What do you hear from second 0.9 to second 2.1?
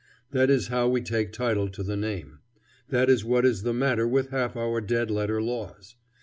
take title to the